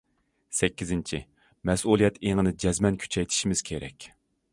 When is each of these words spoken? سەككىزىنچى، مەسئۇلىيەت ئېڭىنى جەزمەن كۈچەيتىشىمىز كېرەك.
سەككىزىنچى، 0.59 1.19
مەسئۇلىيەت 1.69 2.17
ئېڭىنى 2.29 2.53
جەزمەن 2.65 2.97
كۈچەيتىشىمىز 3.05 3.63
كېرەك. 3.69 4.09